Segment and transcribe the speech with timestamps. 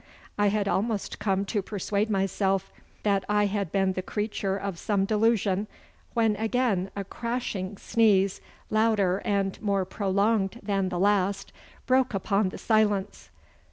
[0.35, 2.71] I had almost come to persuade myself
[3.03, 5.67] that I had been the creature of some delusion,
[6.15, 8.41] when again a crashing sneeze,
[8.71, 11.53] louder and more prolonged than the last,
[11.85, 13.29] broke upon the silence.